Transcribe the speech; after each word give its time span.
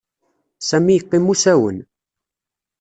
Sami 0.69 0.91
yeqqim 0.93 1.25
usawen. 1.33 1.77